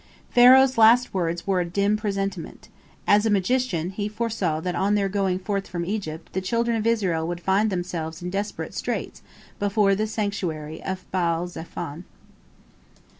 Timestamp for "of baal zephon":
10.81-12.05